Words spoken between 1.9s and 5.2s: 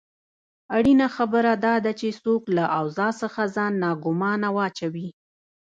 چې څوک له اوضاع څخه ځان ناګومانه واچوي.